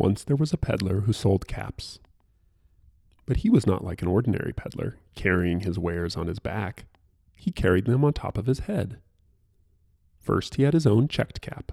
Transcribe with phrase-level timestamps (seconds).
[0.00, 1.98] Once there was a peddler who sold caps.
[3.26, 6.84] But he was not like an ordinary peddler, carrying his wares on his back.
[7.34, 8.98] He carried them on top of his head.
[10.20, 11.72] First, he had his own checked cap,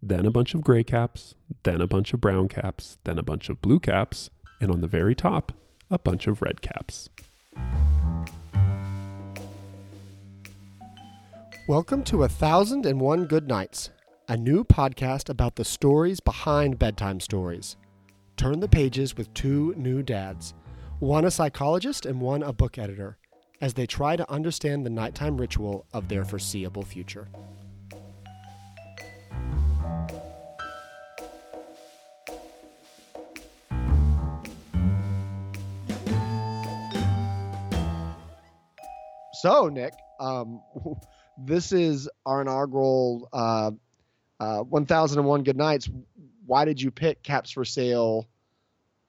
[0.00, 1.34] then a bunch of gray caps,
[1.64, 4.30] then a bunch of brown caps, then a bunch of blue caps,
[4.60, 5.50] and on the very top,
[5.90, 7.08] a bunch of red caps.
[11.66, 13.90] Welcome to A Thousand and One Good Nights,
[14.30, 17.76] a new podcast about the stories behind bedtime stories.
[18.36, 20.54] Turn the pages with two new dads,
[21.00, 23.18] one a psychologist and one a book editor,
[23.60, 27.26] as they try to understand the nighttime ritual of their foreseeable future.
[39.32, 40.62] So, Nick, um,
[41.36, 43.72] this is our inaugural uh,
[44.40, 45.88] uh, 1001 Good Nights.
[46.46, 48.28] Why did you pick Caps for Sale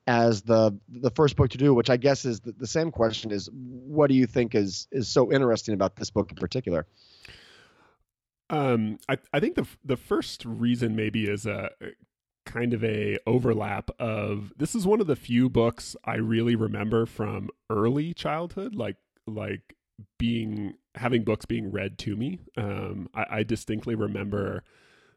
[0.06, 1.74] as the the first book to do?
[1.74, 5.08] Which I guess is the, the same question: is what do you think is is
[5.08, 6.86] so interesting about this book in particular?
[8.50, 11.72] Um, I I think the the first reason maybe is a
[12.46, 17.06] kind of a overlap of this is one of the few books I really remember
[17.06, 19.76] from early childhood, like like
[20.18, 22.40] being having books being read to me.
[22.58, 24.64] Um, I, I distinctly remember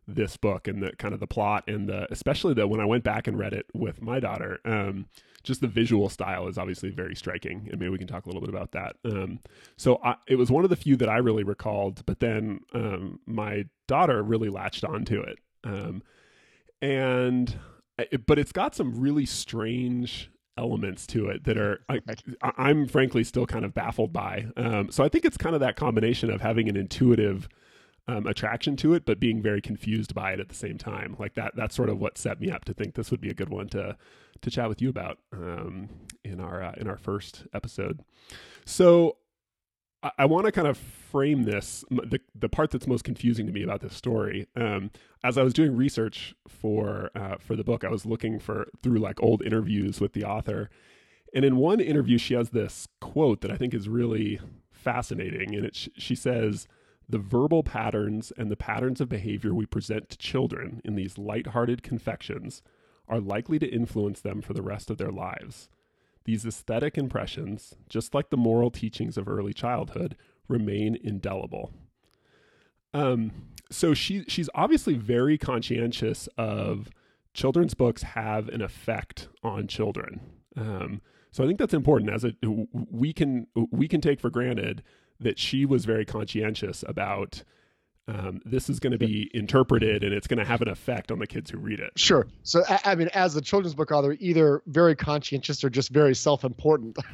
[0.06, 3.04] this book and the kind of the plot and the especially that when I went
[3.04, 5.06] back and read it with my daughter, um,
[5.42, 8.40] just the visual style is obviously very striking, and maybe we can talk a little
[8.40, 8.96] bit about that.
[9.04, 9.40] Um,
[9.76, 13.20] so I, it was one of the few that I really recalled, but then um,
[13.26, 16.02] my daughter really latched onto it, um,
[16.80, 17.56] and
[18.26, 22.00] but it's got some really strange elements to it that are I,
[22.70, 24.46] am frankly still kind of baffled by.
[24.56, 27.48] Um, so I think it's kind of that combination of having an intuitive
[28.06, 31.16] um, attraction to it, but being very confused by it at the same time.
[31.18, 31.56] Like that.
[31.56, 33.68] That's sort of what set me up to think this would be a good one
[33.68, 33.96] to
[34.42, 35.88] to chat with you about um,
[36.24, 38.00] in our uh, in our first episode.
[38.66, 39.16] So
[40.02, 43.52] I, I want to kind of frame this the the part that's most confusing to
[43.52, 44.46] me about this story.
[44.54, 44.90] Um,
[45.24, 48.98] as I was doing research for uh, for the book, I was looking for through
[48.98, 50.68] like old interviews with the author,
[51.34, 54.40] and in one interview, she has this quote that I think is really
[54.70, 56.68] fascinating, and it she says.
[57.08, 61.82] The verbal patterns and the patterns of behavior we present to children in these light-hearted
[61.82, 62.62] confections
[63.08, 65.68] are likely to influence them for the rest of their lives.
[66.24, 70.16] These aesthetic impressions, just like the moral teachings of early childhood,
[70.48, 71.72] remain indelible.
[72.94, 73.32] Um,
[73.70, 76.88] so she she's obviously very conscientious of
[77.34, 80.20] children's books have an effect on children.
[80.56, 82.10] Um, so I think that's important.
[82.10, 82.32] As a
[82.72, 84.82] we can we can take for granted
[85.20, 87.42] that she was very conscientious about
[88.06, 91.18] um, this is going to be interpreted and it's going to have an effect on
[91.18, 91.92] the kids who read it.
[91.96, 92.26] Sure.
[92.42, 96.98] So, I, mean, as a children's book author, either very conscientious or just very self-important.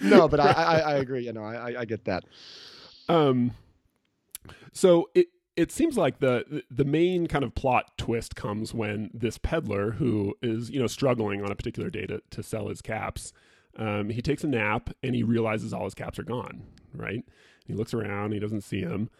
[0.00, 1.24] no, but I, I, I, agree.
[1.24, 2.24] You know, I, I get that.
[3.08, 3.52] Um,
[4.72, 9.38] so it it seems like the the main kind of plot twist comes when this
[9.38, 13.32] peddler who is you know struggling on a particular day to, to sell his caps,
[13.76, 16.62] um, he takes a nap and he realizes all his caps are gone.
[16.94, 17.24] Right
[17.66, 19.10] he looks around, he doesn't see him.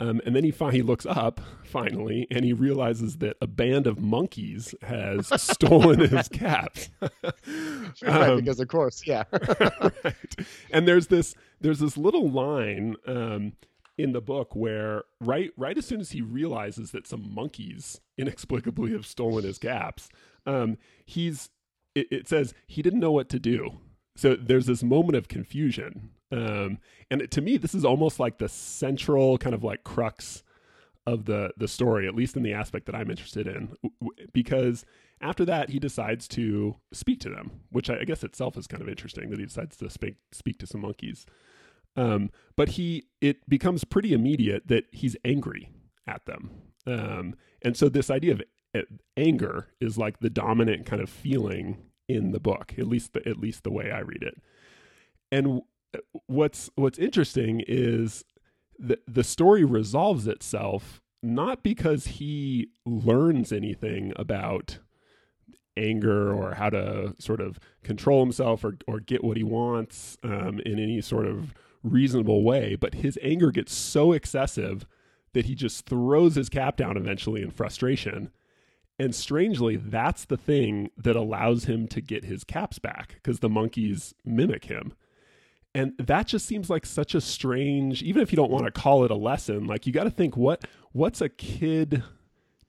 [0.00, 3.86] Um, and then he fi- he looks up finally, and he realizes that a band
[3.86, 6.90] of monkeys has stolen his caps.
[7.00, 9.24] right, um, because of course, yeah.
[9.32, 10.36] right.
[10.72, 13.52] And there's this there's this little line um,
[13.96, 18.90] in the book where right right as soon as he realizes that some monkeys inexplicably
[18.92, 20.08] have stolen his caps,
[20.46, 21.50] um, he's
[21.94, 23.78] it, it says he didn't know what to do.
[24.16, 26.78] So there's this moment of confusion um,
[27.10, 30.42] and to me, this is almost like the central kind of like crux
[31.06, 33.76] of the the story, at least in the aspect that I'm interested in,
[34.32, 34.84] because
[35.20, 38.88] after that he decides to speak to them, which I, guess itself is kind of
[38.88, 41.26] interesting that he decides to speak speak to some monkeys.
[41.96, 45.70] Um, but he it becomes pretty immediate that he's angry
[46.06, 46.50] at them,
[46.86, 48.42] um, and so this idea of
[48.74, 48.80] uh,
[49.18, 51.76] anger is like the dominant kind of feeling
[52.14, 54.40] in the book, at least the, at least the way I read it.
[55.30, 55.62] And
[56.26, 58.24] what's what's interesting is
[58.78, 64.78] that the story resolves itself not because he learns anything about
[65.76, 70.60] anger or how to sort of control himself or, or get what he wants um,
[70.66, 74.86] in any sort of reasonable way, but his anger gets so excessive
[75.32, 78.30] that he just throws his cap down eventually in frustration.
[79.02, 83.48] And strangely, that's the thing that allows him to get his caps back because the
[83.48, 84.94] monkeys mimic him
[85.74, 89.04] and that just seems like such a strange even if you don't want to call
[89.04, 92.02] it a lesson like you got to think what what's a kid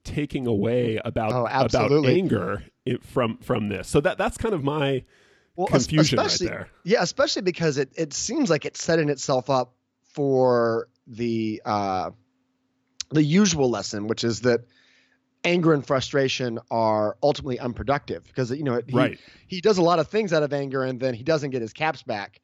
[0.04, 2.62] taking away about Oh, about anger
[3.02, 3.88] from from this.
[3.88, 5.04] So that that's kind of my
[5.56, 6.68] well, confusion right there.
[6.84, 9.74] Yeah, especially because it, it seems like it's setting itself up
[10.12, 12.10] for the uh,
[13.10, 14.60] the usual lesson, which is that
[15.44, 19.18] anger and frustration are ultimately unproductive because you know he, right.
[19.46, 21.72] he does a lot of things out of anger and then he doesn't get his
[21.72, 22.40] caps back,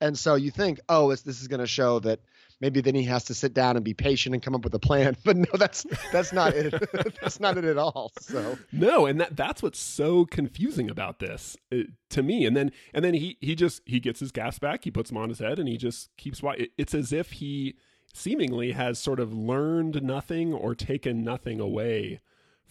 [0.00, 2.20] and so you think, oh, it's, this is going to show that
[2.60, 4.78] maybe then he has to sit down and be patient and come up with a
[4.78, 6.72] plan, but no, that's that's not it.
[7.20, 8.12] that's not it at all.
[8.20, 12.44] So No, and that that's what's so confusing about this uh, to me.
[12.46, 15.18] And then and then he he just he gets his gas back, he puts them
[15.18, 17.76] on his head, and he just keeps it- It's as if he
[18.12, 22.20] seemingly has sort of learned nothing or taken nothing away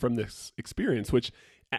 [0.04, 1.14] from this experience.
[1.14, 1.32] Which,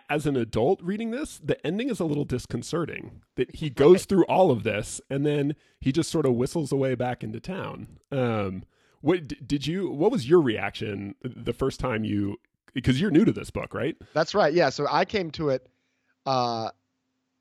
[0.08, 3.20] as an adult reading this, the ending is a little disconcerting.
[3.36, 6.94] That he goes through all of this and then he just sort of whistles away
[6.94, 7.98] back into town.
[8.10, 8.64] Um,
[9.02, 9.90] what did you?
[9.90, 12.38] What was your reaction the first time you?
[12.72, 13.94] Because you're new to this book, right?
[14.14, 14.54] That's right.
[14.54, 14.70] Yeah.
[14.70, 15.68] So I came to it
[16.24, 16.70] uh,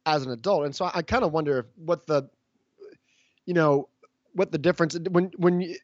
[0.06, 2.29] as an adult, and so I, kind of wonder if what the,
[3.45, 3.88] you know,
[4.33, 5.77] what the difference when when you,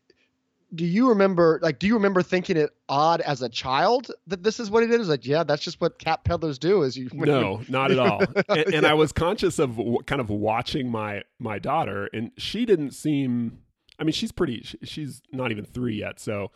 [0.73, 4.59] do you remember like do you remember thinking it odd as a child that this
[4.59, 5.09] is what it is?
[5.09, 6.83] Like, yeah, that's just what cat peddlers do.
[6.83, 8.21] Is you no, not at all.
[8.49, 12.65] And, and I was conscious of w- kind of watching my my daughter, and she
[12.65, 13.59] didn't seem.
[13.99, 14.63] I mean, she's pretty.
[14.63, 16.51] sh- She's not even three yet, so.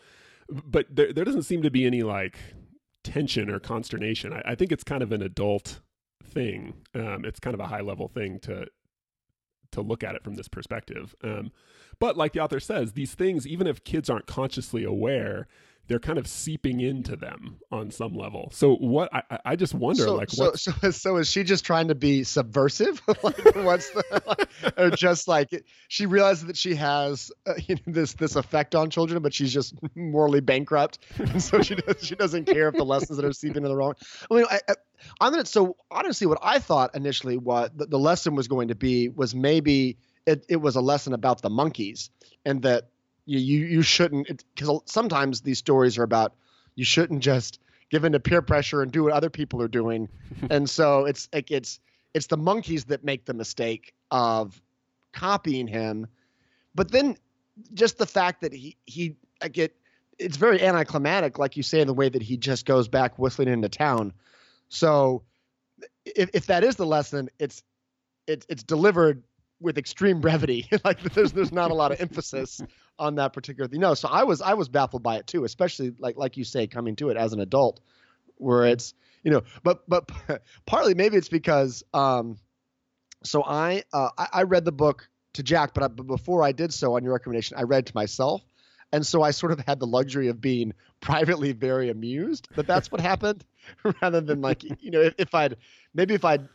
[0.50, 2.38] But there there doesn't seem to be any like
[3.04, 4.32] tension or consternation.
[4.34, 5.80] I, I think it's kind of an adult
[6.24, 6.74] thing.
[6.96, 8.68] Um, it's kind of a high level thing to
[9.72, 11.16] to look at it from this perspective.
[11.24, 11.52] Um,
[12.04, 15.48] but like the author says, these things, even if kids aren't consciously aware,
[15.88, 18.50] they're kind of seeping into them on some level.
[18.52, 21.64] So what I, I- just wonder, so, like, so, what so, so is she just
[21.64, 23.02] trying to be subversive?
[23.24, 24.48] like, what's the,
[24.78, 28.90] or just like she realizes that she has uh, you know, this this effect on
[28.90, 32.84] children, but she's just morally bankrupt, and so she does, she doesn't care if the
[32.84, 33.94] lessons that are seeping in the wrong.
[34.30, 34.74] I mean, I, I,
[35.22, 35.46] I'm gonna.
[35.46, 39.34] So honestly, what I thought initially, what the, the lesson was going to be was
[39.34, 42.10] maybe it, it was a lesson about the monkeys,
[42.46, 42.90] and that
[43.26, 46.34] you you, you shouldn't because sometimes these stories are about
[46.76, 47.60] you shouldn't just
[47.90, 50.10] give in to peer pressure and do what other people are doing.
[50.50, 51.80] And so it's like it's
[52.14, 54.60] it's the monkeys that make the mistake of
[55.14, 56.08] copying him.
[56.76, 57.18] But then
[57.74, 59.76] just the fact that he he I get
[60.20, 63.48] it's very anticlimactic like you say in the way that he just goes back whistling
[63.48, 64.14] into town.
[64.70, 65.24] So
[66.06, 67.64] if, if that is the lesson it's
[68.28, 69.24] it's it's delivered
[69.64, 70.70] with extreme brevity.
[70.84, 72.62] Like there's there's not a lot of emphasis
[73.00, 73.80] on that particular thing.
[73.80, 76.68] No so i was i was baffled by it too especially like like you say
[76.68, 77.80] coming to it as an adult
[78.38, 78.94] where it's
[79.24, 80.10] you know but but
[80.66, 82.38] partly maybe it's because um
[83.24, 86.52] so i uh i, I read the book to jack but, I, but before i
[86.52, 88.44] did so on your recommendation i read to myself.
[88.92, 92.92] And so i sort of had the luxury of being privately very amused that that's
[92.92, 93.44] what happened
[94.02, 95.58] rather than like you know if, if i'd
[95.94, 96.48] maybe if i'd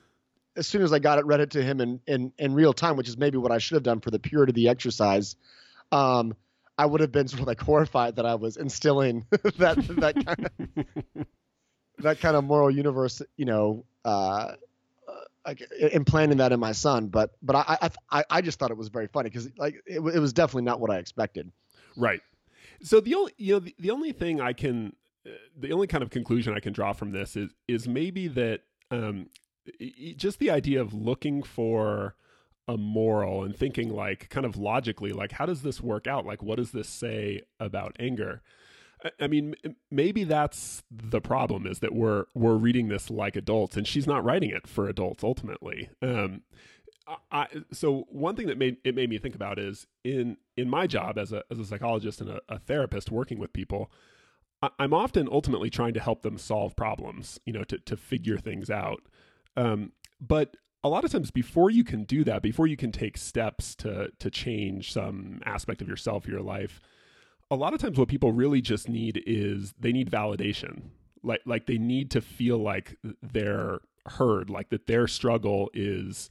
[0.59, 2.97] as soon as i got it read it to him in in in real time
[2.97, 5.37] which is maybe what i should have done for the purity of the exercise
[5.93, 6.35] um
[6.79, 10.49] I would have been sort of like horrified that I was instilling that that kind
[10.87, 11.27] of
[11.99, 14.53] that kind of moral universe, you know, uh,
[15.45, 15.63] like
[15.93, 17.09] implanting that in my son.
[17.09, 20.21] But but I I I just thought it was very funny because like it, it
[20.21, 21.51] was definitely not what I expected.
[21.97, 22.21] Right.
[22.83, 24.95] So the only you know the, the only thing I can
[25.27, 28.61] uh, the only kind of conclusion I can draw from this is is maybe that
[28.93, 29.31] um
[30.17, 32.15] just the idea of looking for
[32.67, 36.43] a moral and thinking like kind of logically like how does this work out like
[36.43, 38.43] what does this say about anger
[39.21, 39.55] I- mean,
[39.91, 44.25] maybe that's the problem is that we're we're reading this like adults, and she's not
[44.25, 45.89] writing it for adults ultimately.
[46.03, 46.43] Um,
[47.31, 50.87] I, so one thing that made it made me think about is in in my
[50.87, 53.91] job as a as a psychologist and a, a therapist working with people,
[54.63, 58.37] I, I'm often ultimately trying to help them solve problems, you know, to to figure
[58.37, 59.03] things out.
[59.59, 63.19] Um, but a lot of times before you can do that, before you can take
[63.19, 66.81] steps to to change some aspect of yourself, or your life,
[67.51, 70.91] a lot of times what people really just need is they need validation.
[71.23, 76.31] Like like they need to feel like they're heard, like that their struggle is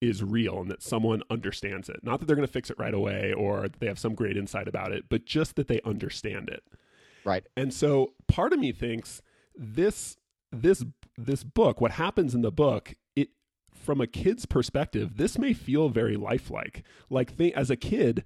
[0.00, 2.00] is real and that someone understands it.
[2.02, 4.36] Not that they're going to fix it right away or that they have some great
[4.36, 6.62] insight about it, but just that they understand it.
[7.24, 7.46] Right.
[7.56, 9.22] And so part of me thinks
[9.54, 10.16] this
[10.50, 10.84] this
[11.16, 13.28] this book, what happens in the book, it
[13.72, 16.84] from a kid's perspective, this may feel very lifelike.
[17.10, 18.24] Like they, as a kid,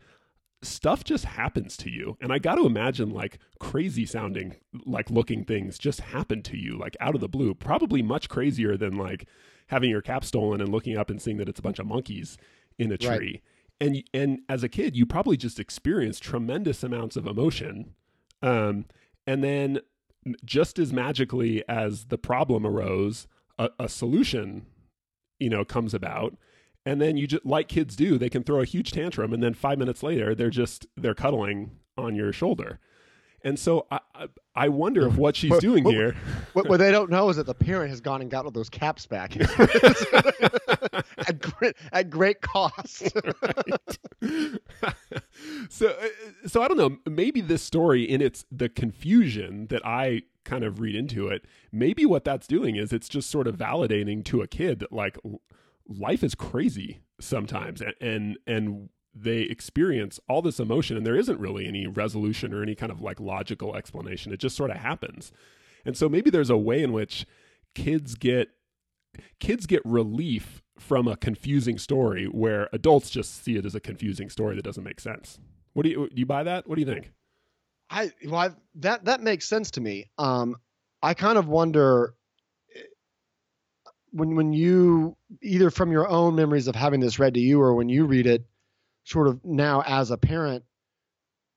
[0.62, 2.16] stuff just happens to you.
[2.21, 6.78] And I got to imagine like crazy sounding, like looking things just happen to you,
[6.78, 7.54] like out of the blue.
[7.54, 9.26] Probably much crazier than like
[9.68, 12.37] having your cap stolen and looking up and seeing that it's a bunch of monkeys
[12.78, 13.09] in a tree.
[13.09, 13.42] Right.
[13.80, 17.95] And and as a kid, you probably just experience tremendous amounts of emotion,
[18.42, 18.87] um,
[19.25, 19.78] and then
[20.44, 23.26] just as magically as the problem arose,
[23.58, 24.66] a, a solution,
[25.38, 26.37] you know, comes about.
[26.87, 29.54] And then you just, like kids do, they can throw a huge tantrum, and then
[29.54, 32.78] five minutes later, they're just they're cuddling on your shoulder.
[33.42, 34.00] And so I,
[34.54, 36.16] I wonder if what she's doing what, here.
[36.54, 38.68] What, what, they don't know is that the parent has gone and got all those
[38.68, 39.37] caps back
[41.28, 43.02] at, great, at great cost.
[45.68, 46.08] so, uh,
[46.47, 46.99] so I don't know.
[47.06, 52.06] Maybe this story, in its the confusion that I kind of read into it, maybe
[52.06, 55.18] what that's doing is it's just sort of validating to a kid that like
[55.87, 61.40] life is crazy sometimes, and and, and they experience all this emotion and there isn't
[61.40, 64.32] really any resolution or any kind of like logical explanation.
[64.32, 65.32] It just sort of happens.
[65.85, 67.26] And so maybe there's a way in which
[67.75, 68.49] kids get
[69.40, 74.30] kids get relief from a confusing story where adults just see it as a confusing
[74.30, 75.38] story that doesn't make sense.
[75.73, 76.68] What do you do you buy that?
[76.68, 77.12] What do you think?
[77.90, 80.11] I well I, that that makes sense to me.
[80.18, 80.56] Um
[81.02, 82.14] I kind of wonder
[84.11, 87.75] when when you either from your own memories of having this read to you or
[87.75, 88.44] when you read it
[89.04, 90.64] sort of now as a parent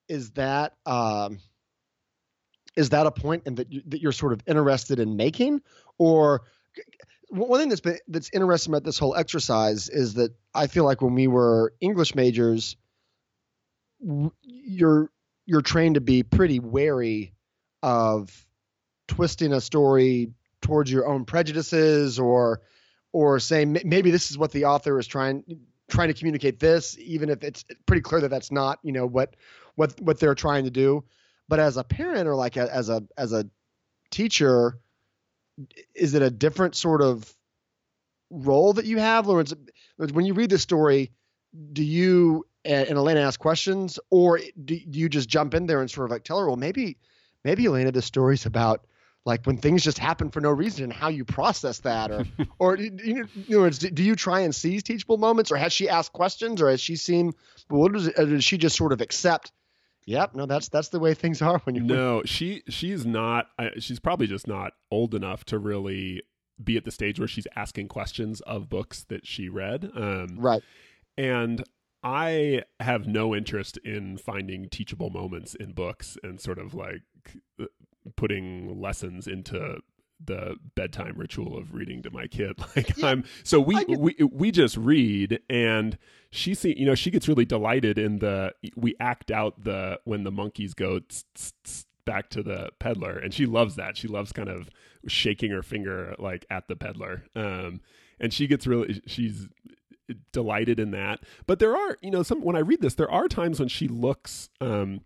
[0.08, 1.40] is that um,
[2.76, 5.62] is that a point and that you, that you're sort of interested in making
[5.98, 6.42] or
[7.32, 11.02] one thing that's been that's interesting about this whole exercise is that I feel like
[11.02, 12.76] when we were English majors
[14.42, 15.10] you're
[15.46, 17.34] you're trained to be pretty wary
[17.84, 18.46] of
[19.08, 22.62] twisting a story towards your own prejudices or
[23.14, 25.44] or saying maybe this is what the author is trying
[25.92, 29.36] trying to communicate this, even if it's pretty clear that that's not, you know, what
[29.76, 31.04] what what they're trying to do.
[31.48, 33.46] But as a parent or like a, as a as a
[34.10, 34.80] teacher,
[35.96, 37.32] is it a different sort of
[38.30, 39.54] role that you have, Lawrence?
[39.98, 41.12] When you read the story,
[41.74, 46.06] do you and Elena ask questions, or do you just jump in there and sort
[46.06, 46.98] of like tell her, well, maybe
[47.44, 48.86] maybe Elena, this story's about
[49.26, 52.26] like when things just happen for no reason and how you process that or
[52.60, 56.62] or you know do you try and seize teachable moments or has she asked questions
[56.62, 57.32] or has she seen
[57.68, 59.52] what does, does she just sort of accept
[60.06, 63.48] yep no that's that's the way things are when you no she she's not
[63.80, 66.22] she's probably just not old enough to really
[66.64, 70.62] be at the stage where she's asking questions of books that she read um, right.
[71.18, 71.64] and
[72.04, 77.02] I have no interest in finding teachable moments in books and sort of like
[78.16, 79.78] putting lessons into
[80.26, 82.60] the bedtime ritual of reading to my kid.
[82.76, 85.98] Like yeah, I'm so we we we just read and
[86.30, 90.24] she see you know she gets really delighted in the we act out the when
[90.24, 93.98] the monkeys go tss, tss, tss, back to the peddler and she loves that.
[93.98, 94.70] She loves kind of
[95.08, 97.24] shaking her finger like at the peddler.
[97.36, 97.82] Um
[98.20, 99.50] and she gets really she's
[100.32, 101.20] delighted in that.
[101.46, 103.88] But there are, you know, some when I read this there are times when she
[103.88, 105.02] looks um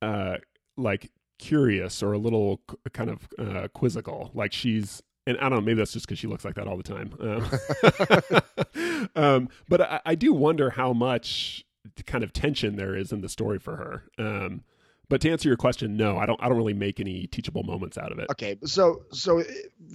[0.00, 0.36] uh
[0.76, 2.60] like curious or a little
[2.92, 4.30] kind of uh, quizzical.
[4.34, 6.76] Like she's, and I don't know, maybe that's just because she looks like that all
[6.76, 7.14] the time.
[8.74, 11.64] Um, um, but I, I, do wonder how much
[12.06, 14.04] kind of tension there is in the story for her.
[14.18, 14.62] Um,
[15.08, 16.38] but to answer your question, no, I don't.
[16.42, 18.26] I don't really make any teachable moments out of it.
[18.30, 19.42] Okay, so so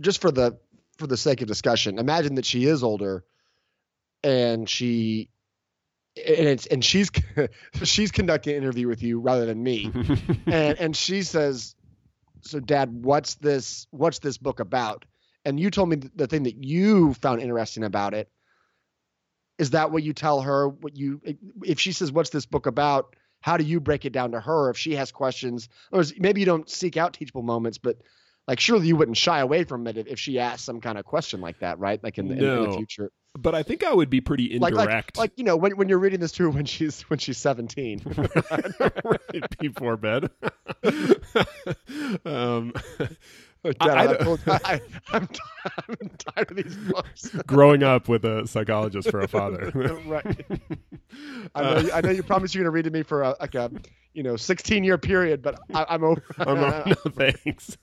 [0.02, 0.58] just for the
[0.98, 3.24] for the sake of discussion, imagine that she is older,
[4.24, 5.30] and she
[6.16, 7.12] and it's and she's
[7.84, 9.92] she's conducting an interview with you rather than me.
[10.46, 11.76] And and she says
[12.42, 15.06] so dad what's this what's this book about?
[15.46, 18.30] And you told me the thing that you found interesting about it.
[19.58, 20.68] Is that what you tell her?
[20.68, 21.22] What you
[21.64, 23.16] if she says what's this book about?
[23.42, 25.68] How do you break it down to her if she has questions?
[25.92, 27.98] Or maybe you don't seek out teachable moments but
[28.48, 31.42] like surely you wouldn't shy away from it if she asked some kind of question
[31.42, 32.64] like that right like in the, no.
[32.64, 34.78] in the future but I think I would be pretty indirect.
[34.78, 37.18] Like, like, like, you know, when, when you're reading this to her when she's when
[37.18, 38.04] she's 17,
[39.04, 40.30] right before bed.
[42.26, 42.74] um,
[43.64, 44.82] Dad, I, I,
[45.14, 45.28] am
[46.18, 47.30] tired of these books.
[47.48, 49.72] growing up with a psychologist for a father,
[50.06, 50.46] right?
[51.56, 53.36] I know, um, I know you promised you're going to read to me for a,
[53.40, 53.72] like a
[54.14, 56.24] you know 16 year period, but I, am over.
[56.38, 56.84] I'm over.
[57.06, 57.78] No, thanks.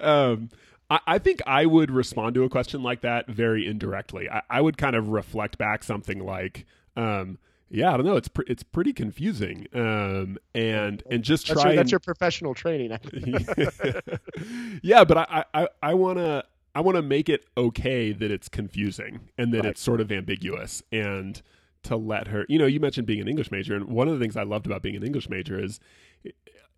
[0.00, 0.50] Um,
[0.90, 4.28] I, I think I would respond to a question like that very indirectly.
[4.30, 7.38] I, I would kind of reflect back something like, um,
[7.70, 8.16] yeah, I don't know.
[8.16, 11.54] It's pre- it's pretty confusing, um, and and just try.
[11.54, 12.90] That's your, and, that's your professional training.
[14.82, 18.48] yeah, but I I, I want to I want to make it okay that it's
[18.48, 19.70] confusing and that right.
[19.70, 21.42] it's sort of ambiguous and
[21.88, 22.44] to let her.
[22.48, 24.66] You know, you mentioned being an English major, and one of the things I loved
[24.66, 25.80] about being an English major is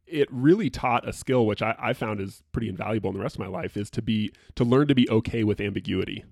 [0.07, 3.37] it really taught a skill which I, I found is pretty invaluable in the rest
[3.37, 6.25] of my life is to be to learn to be okay with ambiguity.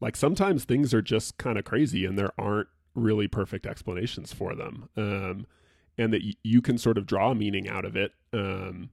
[0.00, 4.54] Like sometimes things are just kind of crazy and there aren't really perfect explanations for
[4.54, 5.46] them, um,
[5.96, 8.12] and that y- you can sort of draw a meaning out of it.
[8.32, 8.90] Um,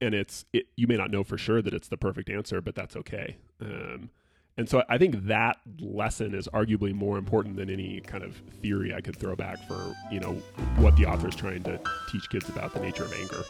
[0.00, 2.74] and it's it, you may not know for sure that it's the perfect answer, but
[2.74, 3.36] that's okay.
[3.60, 4.10] Um,
[4.56, 8.94] and so I think that lesson is arguably more important than any kind of theory
[8.94, 10.32] I could throw back for you know
[10.76, 11.80] what the author is trying to
[12.10, 13.42] teach kids about the nature of anger.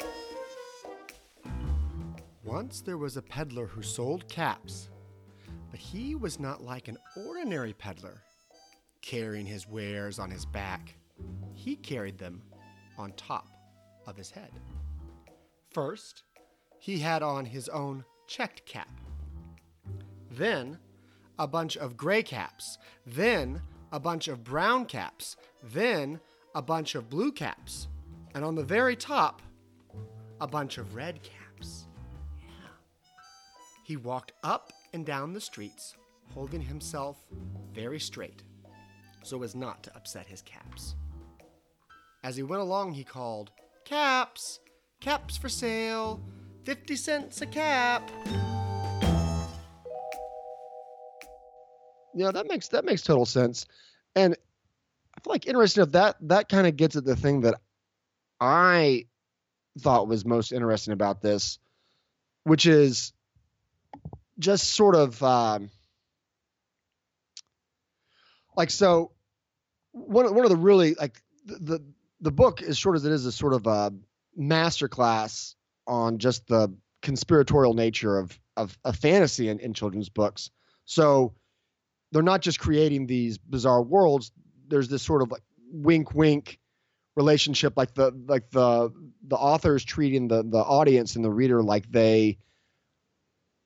[2.45, 4.91] Once there was a peddler who sold caps,
[5.71, 8.23] but he was not like an ordinary peddler,
[9.03, 10.97] carrying his wares on his back.
[11.55, 12.43] He carried them
[12.99, 13.47] on top
[14.07, 14.51] of his head.
[15.71, 16.25] First,
[16.79, 18.91] he had on his own checked cap.
[20.31, 20.79] Then,
[21.41, 22.77] a bunch of gray caps.
[23.07, 25.37] Then, a bunch of brown caps.
[25.63, 26.21] Then,
[26.55, 27.89] a bunch of blue caps.
[28.35, 29.41] And on the very top,
[30.41, 31.87] a bunch of red caps.
[32.39, 32.69] Yeah.
[33.85, 35.97] He walked up and down the streets,
[36.35, 37.17] holding himself
[37.73, 38.43] very straight
[39.23, 40.95] so as not to upset his caps.
[42.23, 43.51] As he went along, he called,
[43.85, 44.61] Caps!
[45.01, 46.21] Caps for sale!
[46.65, 48.11] 50 cents a cap!
[52.15, 53.67] Yeah, that makes that makes total sense.
[54.17, 54.35] And
[55.17, 57.61] I feel like interesting enough that that kind of gets at the thing that
[58.41, 59.07] I
[59.79, 61.59] thought was most interesting about this,
[62.45, 63.13] which is
[64.39, 65.71] just sort of um,
[68.57, 69.13] like so
[69.93, 71.85] one one of the really like the, the
[72.21, 73.93] the book as short as it is is sort of a
[74.39, 75.55] masterclass
[75.87, 80.51] on just the conspiratorial nature of of, of fantasy in, in children's books.
[80.85, 81.35] So
[82.13, 84.33] they're not just creating these bizarre worlds.
[84.69, 86.59] There's this sort of like wink wink
[87.17, 88.91] relationship, like the like the
[89.27, 92.39] the authors treating the the audience and the reader like they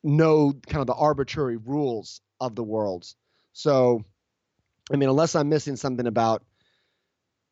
[0.03, 3.17] know kind of the arbitrary rules of the worlds.
[3.53, 4.05] So,
[4.93, 6.45] I mean, unless I'm missing something about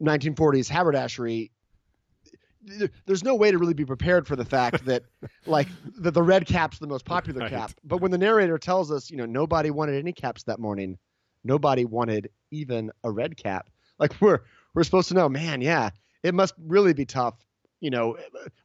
[0.03, 1.53] 1940s haberdashery,
[3.07, 5.03] there's no way to really be prepared for the fact that
[5.47, 7.51] like the, the red cap's the most popular Right.
[7.51, 7.73] cap.
[7.85, 10.99] But when the narrator tells us, you know, nobody wanted any caps that morning,
[11.45, 13.69] nobody wanted even a red cap.
[13.99, 14.41] Like we're
[14.75, 15.91] we're supposed to know, man, yeah,
[16.23, 17.35] it must really be tough,
[17.81, 18.17] you know,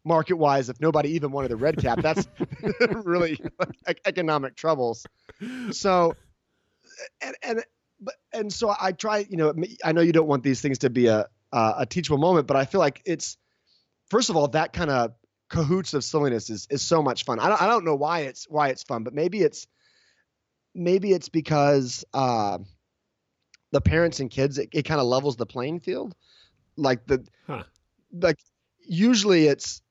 [0.06, 2.02] market wise if nobody even wanted a red cap.
[2.02, 2.28] That's
[3.04, 3.40] really
[3.88, 5.08] like, economic troubles.
[5.72, 6.16] So
[7.22, 7.64] and and
[8.00, 10.90] but and so I try, you know, I know you don't want these things to
[10.90, 13.38] be a uh, a teachable moment, but I feel like it's
[14.10, 15.14] first of all that kind of
[15.50, 17.40] cahoots of silliness is is so much fun.
[17.40, 19.68] I don't I don't know why it's why it's fun, but maybe it's
[20.76, 22.60] maybe it's because uh,
[23.72, 26.16] the parents and kids it, it kind of levels the playing field.
[26.76, 27.64] Like the Huh.
[28.12, 28.40] like
[28.86, 29.82] usually it's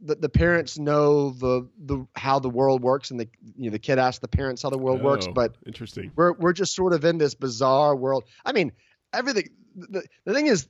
[0.00, 3.78] the, the parents know the the how the world works and the you know the
[3.78, 6.10] kid asks the parents how the world works, Oh, but interesting.
[6.16, 8.24] we're we're just sort of in this bizarre world.
[8.44, 8.72] I mean,
[9.12, 9.48] everything.
[9.76, 10.68] The, the thing is,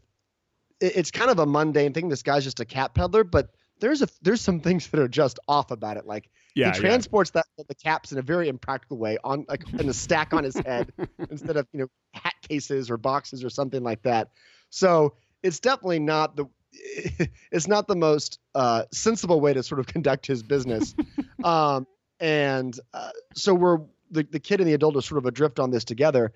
[0.80, 2.08] it's kind of a mundane thing.
[2.08, 5.38] This guy's just a cat peddler, but there's a there's some things that are just
[5.48, 6.06] off about it.
[6.06, 9.88] Like Yeah, he transports that the caps in a very impractical way on like in
[9.88, 10.92] a stack on his head
[11.30, 14.30] instead of you know hat cases or boxes or something like that.
[14.70, 16.46] So it's definitely not the
[17.52, 20.94] it's not the most uh, sensible way to sort of conduct his business.
[21.44, 21.86] um,
[22.20, 23.78] and uh, so we're
[24.10, 26.32] the, the kid and the adult are sort of adrift on this together.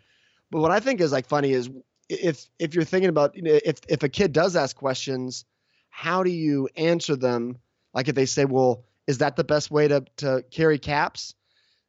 [0.50, 1.68] But what I think is like funny is
[2.08, 5.44] if if you're thinking about you know, if if a kid does ask questions,
[5.90, 7.58] how do you answer them?
[7.94, 11.34] Like if they say, "Well, is that the best way to to carry caps?"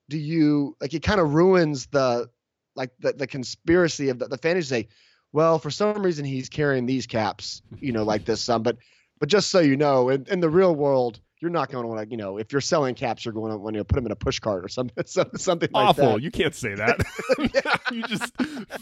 [0.09, 1.03] Do you like it?
[1.03, 2.29] Kind of ruins the
[2.75, 4.67] like the, the conspiracy of the, the fantasy.
[4.67, 4.87] Say,
[5.31, 8.77] well, for some reason he's carrying these caps, you know, like this some, but
[9.19, 12.01] but just so you know, in, in the real world, you're not going to want
[12.01, 14.11] to, you know, if you're selling caps, you're going to want to put them in
[14.11, 16.13] a push cart or something, something like Awful.
[16.13, 16.21] that.
[16.21, 16.99] You can't say that.
[17.91, 18.35] you just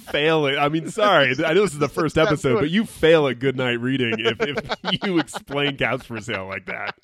[0.10, 0.58] fail it.
[0.58, 1.36] I mean, sorry.
[1.46, 4.38] I know this is the first episode, but you fail at good night reading if,
[4.40, 6.96] if you explain caps for sale like that.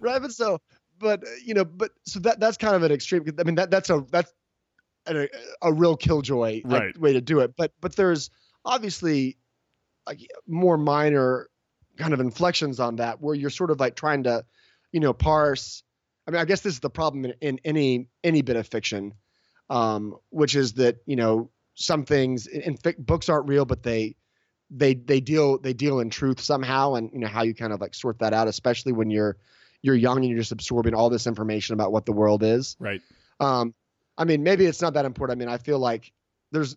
[0.00, 0.60] right but so
[0.98, 3.70] but uh, you know but so that that's kind of an extreme i mean that
[3.70, 4.32] that's a that's
[5.06, 5.26] a,
[5.62, 8.30] a real killjoy like, way to do it but but there's
[8.64, 9.36] obviously
[10.06, 11.48] like more minor
[11.96, 14.44] kind of inflections on that where you're sort of like trying to
[14.92, 15.82] you know parse
[16.26, 19.12] i mean i guess this is the problem in, in any any bit of fiction
[19.70, 23.82] um which is that you know some things in, in fic- books aren't real but
[23.82, 24.14] they
[24.70, 27.80] they they deal they deal in truth somehow and you know how you kind of
[27.80, 29.36] like sort that out especially when you're
[29.82, 33.00] you're young and you're just absorbing all this information about what the world is Right.
[33.40, 33.74] um
[34.18, 36.12] i mean maybe it's not that important i mean i feel like
[36.52, 36.76] there's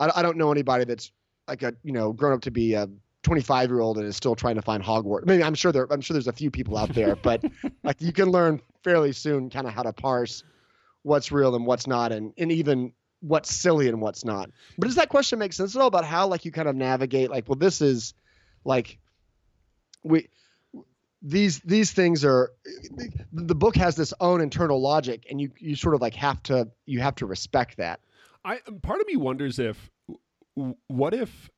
[0.00, 1.12] i, I don't know anybody that's
[1.46, 2.88] like a you know grown up to be a
[3.24, 5.22] 25 year old and is still trying to find hogwarts.
[5.26, 7.44] I mean i'm sure there i'm sure there's a few people out there but
[7.82, 10.44] like you can learn fairly soon kind of how to parse
[11.02, 14.50] what's real and what's not and and even what's silly and what's not.
[14.76, 17.30] But does that question make sense at all about how like you kind of navigate
[17.30, 18.14] like well this is
[18.64, 18.98] like
[20.04, 20.28] we
[21.20, 22.52] these these things are
[23.32, 26.68] the book has this own internal logic and you you sort of like have to
[26.86, 28.00] you have to respect that.
[28.44, 29.90] I part of me wonders if
[30.86, 31.50] what if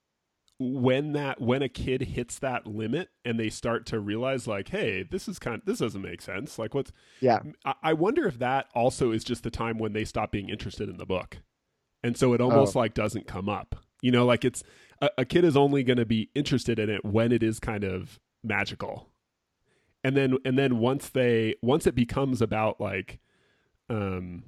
[0.63, 5.03] when that when a kid hits that limit and they start to realize like hey
[5.11, 6.59] this is kind of, this doesn't make sense.
[6.59, 7.39] Like what's yeah.
[7.65, 10.91] I, I wonder if that also is just the time when they stop being interested
[10.91, 11.39] in the book.
[12.05, 12.81] And so it almost Oh.
[12.81, 13.75] like doesn't come up.
[14.03, 14.63] You know like it's
[15.01, 17.83] a, a kid is only going to be interested in it when it is kind
[17.83, 19.09] of magical.
[20.05, 23.19] And then and then once they once it becomes about like
[23.89, 24.45] um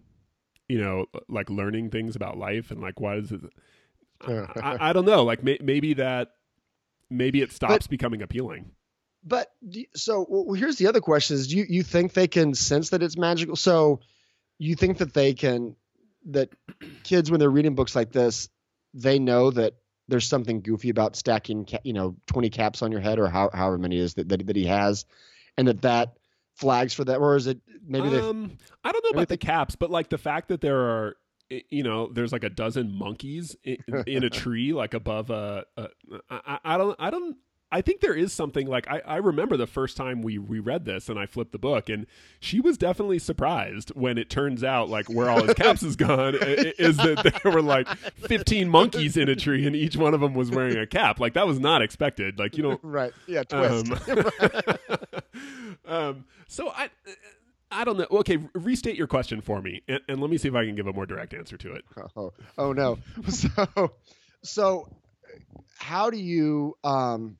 [0.68, 3.40] you know like learning things about life and like why does it
[4.63, 5.25] I, I don't know.
[5.25, 6.33] Like may, maybe that
[7.11, 8.73] maybe it stops becoming appealing.
[9.25, 9.53] But
[9.95, 13.03] so well, here's the other question is do you, you think they can sense that
[13.03, 13.57] it's magical?
[13.57, 14.01] So
[14.59, 15.77] you think that they can
[16.31, 16.51] that
[17.03, 18.49] kids when they're reading books like this
[18.95, 19.75] they know that
[20.09, 23.79] there's something goofy about stacking you know 20 caps on your head or how, however
[23.79, 25.05] many it is that, that, that he has
[25.57, 26.15] and that that
[26.55, 27.19] flags for that?
[27.19, 30.19] Or is it maybe they um, I don't know about the caps, but like the
[30.19, 31.17] fact that there are,
[31.69, 35.65] you know, there's like a dozen monkeys in, in a tree, like above a.
[35.77, 35.88] a
[36.31, 36.97] I, I don't.
[36.99, 37.37] I don't.
[37.73, 40.85] I think there is something like I, I remember the first time we we read
[40.85, 42.07] this and I flipped the book and
[42.38, 46.35] she was definitely surprised when it turns out like where all his caps is gone
[46.35, 50.35] is that there were like 15 monkeys in a tree and each one of them
[50.35, 53.91] was wearing a cap like that was not expected like you don't right yeah twist
[54.09, 56.91] um, um, so I,
[57.73, 58.07] I don't know.
[58.11, 60.87] Okay, restate your question for me, and, and let me see if I can give
[60.87, 61.85] a more direct answer to it.
[62.17, 63.93] oh, oh no so
[64.43, 64.89] so
[65.79, 67.37] how do you um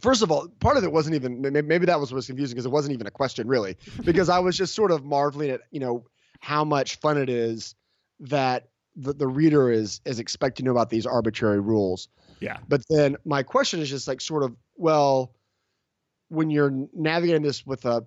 [0.00, 2.54] first of all part of it wasn't even may- maybe that was what was confusing
[2.54, 5.60] because it wasn't even a question really because i was just sort of marveling at
[5.70, 6.04] you know
[6.40, 7.74] how much fun it is
[8.20, 12.08] that the, the reader is is expecting to know about these arbitrary rules
[12.40, 12.58] Yeah.
[12.68, 15.34] but then my question is just like sort of well
[16.28, 18.04] when you're navigating this with a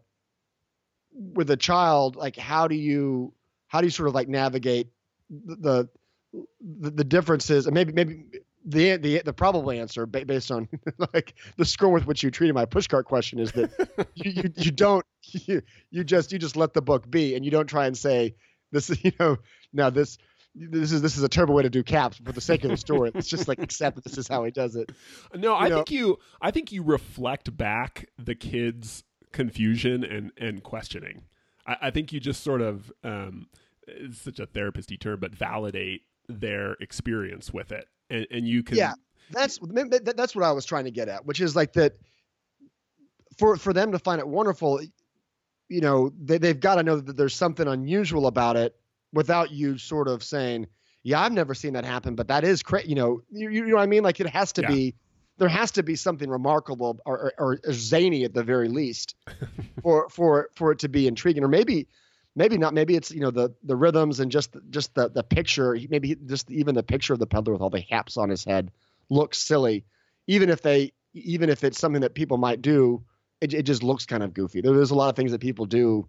[1.16, 3.34] with a child like how do you
[3.68, 4.88] how do you sort of like navigate
[5.30, 5.90] the
[6.62, 7.66] the, the differences?
[7.66, 8.26] And maybe maybe
[8.66, 10.70] the the the probable answer based on
[11.14, 14.72] like the score with which you treated my pushcart question is that you, you you
[14.72, 17.98] don't you, you just you just let the book be and you don't try and
[17.98, 18.36] say
[18.72, 19.38] this is you know
[19.74, 20.18] now this
[20.56, 22.78] this is this is a terrible way to do caps for the sake of the
[22.78, 23.12] story.
[23.16, 24.92] It's just like accept that this is how he does it.
[25.34, 26.20] No, I know- think you.
[26.40, 31.24] I think you reflect back the kids' confusion and and questioning.
[31.68, 32.92] I, I think you just sort of.
[33.04, 33.48] Um,
[33.86, 38.78] it's such a therapisty term, but validate their experience with it, and and you can.
[38.78, 38.94] Yeah.
[39.32, 39.60] that's
[40.16, 41.98] that's what I was trying to get at, which is like that
[43.38, 44.80] for for them to find it wonderful,
[45.68, 48.76] you know, they they've got to know that there's something unusual about it
[49.12, 50.68] without you sort of saying,
[51.04, 52.90] "Yeah, I've never seen that happen," but that is crazy.
[52.90, 54.04] You know, you, you know what I mean?
[54.04, 54.68] Like it has to Yeah.
[54.70, 54.96] be
[55.38, 59.16] there has to be something remarkable or, or, or zany at the very least
[59.84, 61.88] for for for it to be intriguing, or maybe.
[62.36, 62.74] Maybe not.
[62.74, 65.78] Maybe it's you know the the rhythms and just just the the picture.
[65.88, 68.72] Maybe just even the picture of the peddler with all the caps on his head
[69.12, 69.86] looks silly,
[70.26, 73.04] even if they even if it's something that people might do.
[73.40, 74.62] It, it just looks kind of goofy.
[74.62, 76.08] There's a lot of things that people do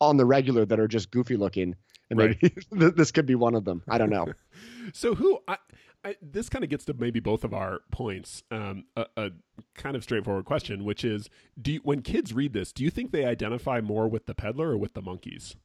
[0.00, 1.76] on the regular that are just goofy looking,
[2.10, 2.36] and Right.
[2.42, 2.54] maybe
[2.96, 3.82] this could be one of them.
[3.88, 4.26] I don't know.
[4.92, 5.38] So who?
[5.46, 5.56] I,
[6.02, 8.42] I, this kind of gets to maybe both of our points.
[8.50, 9.30] Um, a, a
[9.74, 11.28] kind of straightforward question, which is:
[11.60, 14.70] Do you, when kids read this, do you think they identify more with the peddler
[14.70, 15.56] or with the monkeys?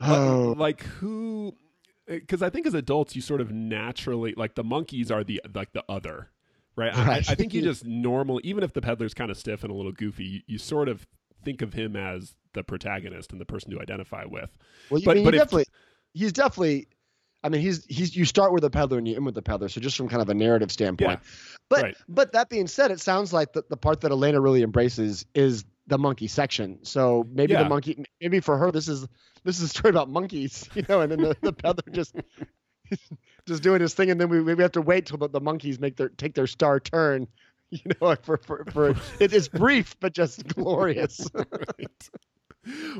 [0.00, 1.54] Like- Oh, like who?
[2.06, 5.72] Because I think as adults, you sort of naturally like the monkeys are the like
[5.72, 6.28] the other,
[6.76, 6.94] right?
[6.94, 7.28] I- Right.
[7.28, 9.74] I, I think you just normal, even if the peddler's kind of stiff and a
[9.74, 11.06] little goofy, you, you sort of
[11.44, 14.56] think of him as the protagonist and the person to identify with.
[14.90, 15.64] well, you, but- mean, but if- definitely,
[16.12, 16.88] he's definitely.
[17.42, 19.68] I mean, he's he's you start with the peddler and you end with the peddler.
[19.68, 21.20] So just from kind of a narrative standpoint,
[21.68, 21.96] but right.
[22.08, 25.64] but that being said, it sounds like the, the part that Elena really embraces is
[25.86, 26.78] the monkey section.
[26.82, 27.62] So maybe Yeah.
[27.62, 29.06] the monkey, maybe for her, this is
[29.44, 32.14] this is a story about monkeys, you know, and then the, the peddler just
[33.46, 35.80] just doing his thing, and then we we have to wait till the, the monkeys
[35.80, 37.26] make their take their star turn,
[37.70, 41.26] you know, for for, for it's brief but just glorious.
[41.34, 42.10] right.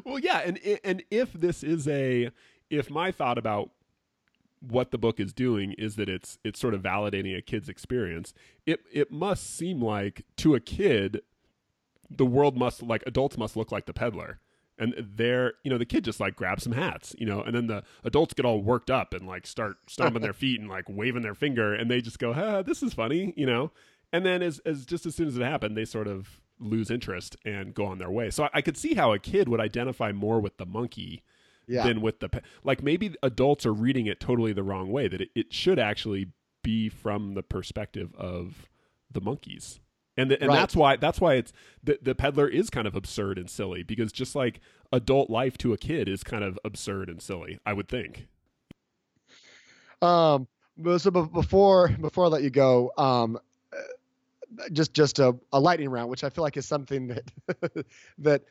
[0.06, 2.30] Well, yeah, and and if this is a
[2.70, 3.70] if my thought about
[4.60, 8.34] what the book is doing is that it's it's sort of validating a kid's experience,
[8.66, 11.22] it it must seem like to a kid
[12.10, 14.40] the world must like adults must look like the peddler.
[14.78, 17.66] And they're, you know, the kid just like grabs some hats, you know, and then
[17.66, 21.22] the adults get all worked up and like start stomping their feet and like waving
[21.22, 23.72] their finger, and they just go, "Ah, this is funny," you know.
[24.10, 27.36] And then as as just as soon as it happened, they sort of lose interest
[27.44, 28.30] and go on their way.
[28.30, 31.22] So I, I could see how a kid would identify more with the monkey
[31.70, 32.28] yeah, than with the
[32.64, 36.28] like maybe adults are reading it totally the wrong way that it, it should actually
[36.62, 38.68] be from the perspective of
[39.10, 39.80] the monkeys.
[40.16, 40.56] And, the, and Right.
[40.56, 41.52] that's why that's why it's
[41.82, 44.60] the, the peddler is kind of absurd and silly because just like
[44.92, 48.26] adult life to a kid is kind of absurd and silly i would think.
[50.02, 50.48] Um,
[50.98, 53.38] so before before I let you go, um,
[53.72, 57.86] uh, just just a, a lightning round, which I feel like is something that
[58.18, 58.42] that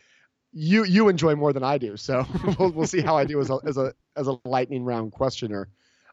[0.52, 1.98] you you enjoy more than I do.
[1.98, 2.26] So
[2.60, 5.70] we'll we'll see how I do as a as a as a lightning round questioner.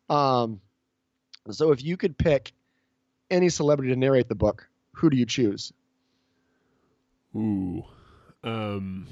[0.08, 0.60] Um,
[1.50, 2.52] so if you could pick
[3.30, 5.72] any celebrity to narrate the book, who do you choose?
[7.34, 7.84] Ooh.
[8.44, 9.06] Um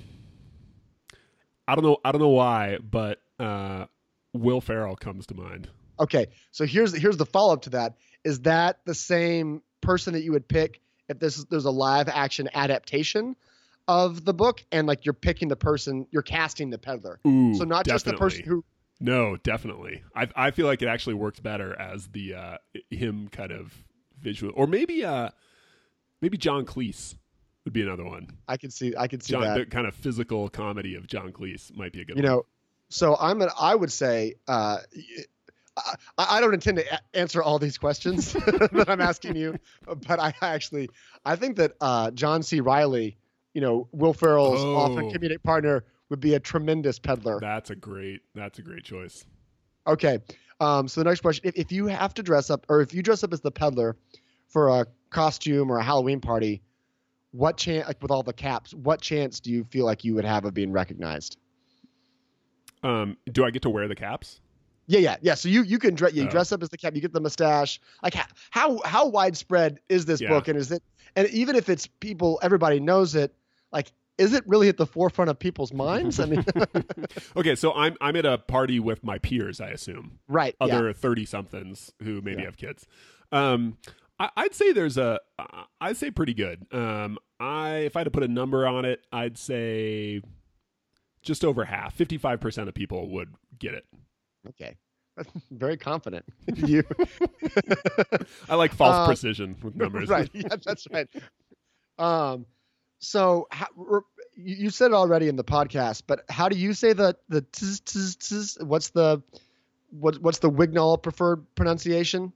[1.67, 3.87] I don't know I don't know why, but uh
[4.33, 5.69] Will Ferrell comes to mind.
[5.99, 7.97] Okay, so here's here's the follow up to that.
[8.25, 12.49] Is that the same person that you would pick if this there's a live action
[12.55, 13.37] adaptation
[13.89, 17.21] of the book and like you're picking the person you're casting the peddler.
[17.27, 17.55] Ooh.
[17.55, 18.65] so not just the person who
[19.01, 20.03] No, definitely.
[20.15, 22.57] I I feel like it actually works better as the uh
[22.91, 23.75] him kind of
[24.21, 25.29] visual or maybe uh
[26.23, 27.15] maybe John Cleese
[27.65, 28.29] would be another one.
[28.49, 29.59] I can see I can see John that.
[29.59, 32.31] the kind of physical comedy of John Cleese might be a good you one.
[32.33, 32.47] know,
[32.89, 34.79] so I'm an, I would say uh,
[35.77, 38.33] I, I don't intend to a- answer all these questions
[38.73, 40.89] that I'm asking you, but I actually
[41.25, 42.61] I think that uh, John C.
[42.61, 43.17] Reilly,
[43.55, 44.77] you know, Will Ferrell's Oh.
[44.77, 47.39] often comedic partner, would be a tremendous peddler.
[47.41, 49.25] That's a great that's a great choice.
[49.87, 50.19] Okay.
[50.61, 53.03] Um, so the next question: if, if you have to dress up, or if you
[53.03, 53.97] dress up as the peddler
[54.49, 56.63] for a costume or a Halloween party,
[57.33, 60.25] what chance, like with all the caps, what chance do you feel like you would
[60.25, 61.39] have of being recognized?
[62.83, 64.41] Um do I get to wear the caps?
[64.87, 65.35] Yeah, yeah, yeah.
[65.35, 66.29] So you you can dress you Oh.
[66.29, 67.81] dress up as the cap, you get the mustache.
[68.03, 70.29] Like how how, how widespread is this Yeah.
[70.29, 70.83] book, and is it?
[71.17, 73.35] And even if it's people, everybody knows it.
[73.75, 76.21] Like, is it really at the forefront of people's minds?
[76.21, 76.45] I mean,
[77.37, 80.21] Okay, so I'm I'm at a party with my peers, I assume.
[80.29, 80.55] right?
[80.61, 82.47] other thirty somethings who maybe Yeah.
[82.47, 82.87] have kids.
[83.33, 83.77] Um,
[84.21, 85.19] I, I'd say there's a
[85.81, 86.65] I'd say pretty good.
[86.73, 90.23] Um, I if I had to put a number on it, I'd say
[91.23, 93.85] just over half, fifty five percent of people would get it.
[94.51, 94.77] Okay.
[95.51, 96.25] Very confident.
[96.55, 96.85] you
[98.49, 100.09] I like false Uh, precision with numbers.
[100.09, 100.29] right.
[100.33, 101.09] Yeah, that's right.
[101.99, 102.47] Um,
[102.99, 103.67] so how,
[104.37, 107.43] you you said it already in the podcast, but how do you say the the
[107.43, 109.23] tz, tz, tz, what's the
[109.91, 112.33] what what's the Wignall preferred pronunciation?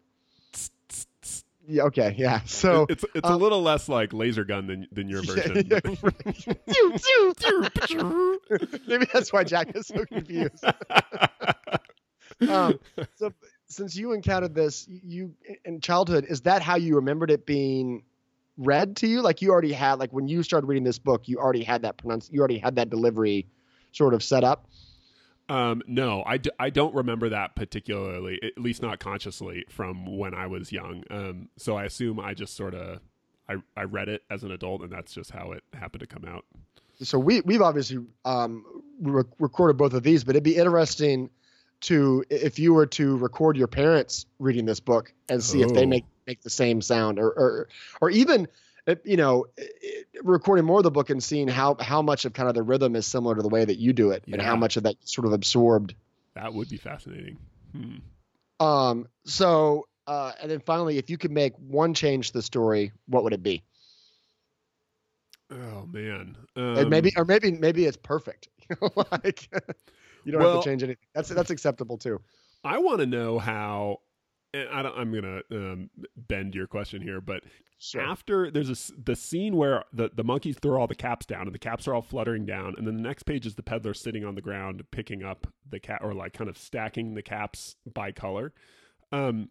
[1.66, 1.82] Yeah.
[1.84, 2.14] Okay.
[2.16, 2.40] Yeah.
[2.46, 5.66] So it's it's a um, little less like laser gun than than your version.
[5.68, 6.66] Yeah, yeah, right.
[6.66, 8.40] Pew, pew.
[8.86, 10.64] Maybe that's why Jack is so confused.
[12.48, 12.78] um,
[13.16, 13.32] so
[13.66, 18.02] since you encountered this you in childhood is that how you remembered it being
[18.58, 21.38] read to you like you already had like when you started reading this book you
[21.38, 23.46] already had that pronounce you already had that delivery
[23.92, 24.66] sort of set up
[25.48, 30.34] Um, no, I, d- I don't remember that particularly, at least not consciously from when
[30.34, 31.04] I was young.
[31.10, 33.00] Um, so I assume I just sort of
[33.48, 36.26] I, I read it as an adult, and that's just how it happened to come
[36.26, 36.44] out.
[37.00, 38.62] so we we've obviously um,
[39.00, 41.30] re- recorded both of these but it'd be interesting
[41.82, 45.84] to if you were to record your parents reading this book and see if they
[45.84, 45.86] Oh.
[45.86, 47.68] make make the same sound or or
[48.02, 48.46] or even
[48.86, 49.64] uh, you know uh,
[50.22, 52.94] recording more of the book and seeing how how much of kind of the rhythm
[52.94, 55.26] is similar to the way that you do it and how much of that sort
[55.26, 55.94] of absorbed
[56.34, 57.38] That would be fascinating.
[57.72, 58.64] Hmm.
[58.64, 62.92] um so uh and then finally if you could make one change to the story
[63.06, 63.62] what would it be
[65.50, 68.48] Oh man, and um, maybe or maybe maybe it's perfect
[69.12, 69.48] like
[70.24, 72.20] you don't Well- have to change anything that's that's acceptable too
[72.64, 74.00] I want to know how.
[74.70, 77.42] I don't, I'm gonna um, bend your question here, but
[77.78, 78.00] sure.
[78.00, 81.54] after there's a the scene where the the monkeys throw all the caps down and
[81.54, 84.24] the caps are all fluttering down and then the next page is the peddler sitting
[84.24, 88.12] on the ground picking up the cat or like kind of stacking the caps by
[88.12, 88.52] color.
[89.12, 89.50] Um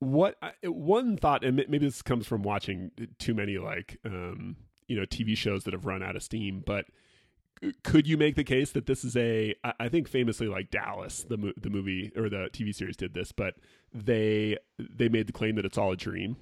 [0.00, 4.56] what I, one thought and maybe this comes from watching too many like um
[4.86, 6.84] you know tv shows that have run out of steam but
[7.82, 11.52] could you make the case that this is a I think famously like Dallas the
[11.56, 13.54] the movie or the TV series did this but
[13.94, 16.36] they they made the claim that it's all a dream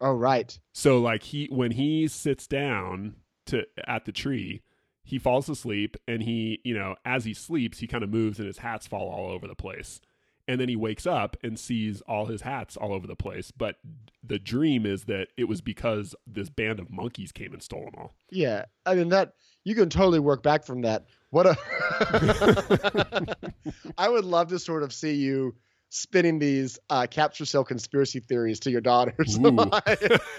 [0.00, 3.16] oh right so like he when he sits down
[3.50, 4.62] to at the tree,
[5.02, 8.46] he falls asleep and he, you know, as he sleeps, he kind of moves and
[8.46, 10.00] his hats fall all over the place.
[10.48, 13.52] And then he wakes up and sees all his hats all over the place.
[13.52, 13.76] But
[14.24, 17.94] the dream is that it was because this band of monkeys came and stole them
[17.96, 18.14] all.
[18.30, 21.06] Yeah, I mean that you can totally work back from that.
[21.30, 23.36] What a!
[23.98, 25.54] I would love to sort of see you
[25.90, 29.38] spinning these uh, Caps for Sale conspiracy theories to your daughters.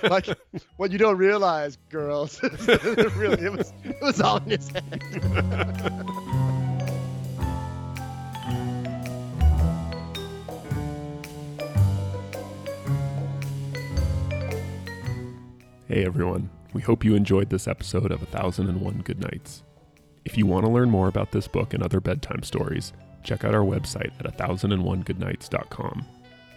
[0.03, 0.27] Like
[0.77, 2.41] what you don't realize, girls.
[3.15, 5.01] really, it was it was all in his head.
[15.87, 19.63] Hey everyone, we hope you enjoyed this episode of 1001 Good Nights.
[20.25, 23.55] If you want to learn more about this book and other bedtime stories, check out
[23.55, 26.05] our website at 1001goodnights.com.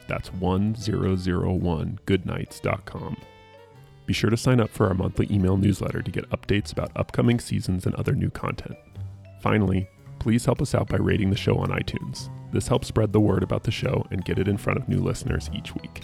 [0.06, 3.16] That's 1001goodnights.com.
[4.06, 7.40] Be sure to sign up for our monthly email newsletter to get updates about upcoming
[7.40, 8.76] seasons and other new content.
[9.40, 12.28] Finally, please help us out by rating the show on iTunes.
[12.52, 15.00] This helps spread the word about the show and get it in front of new
[15.00, 16.02] listeners each week.